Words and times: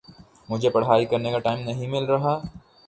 مجھے 0.49 0.69
پڑھائی 0.69 1.05
کرنے 1.05 1.31
کا 1.31 1.39
ٹائم 1.39 1.59
نہیں 1.61 1.87
مل 1.87 2.05
رہا 2.05 2.37